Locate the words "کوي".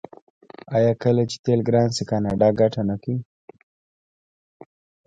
3.03-3.19